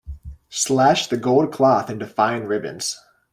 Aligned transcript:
Slash 0.49 1.05
the 1.09 1.15
gold 1.17 1.53
cloth 1.53 1.87
into 1.91 2.07
fine 2.07 2.45
ribbons. 2.45 2.99